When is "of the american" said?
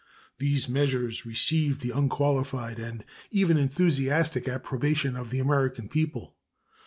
5.15-5.87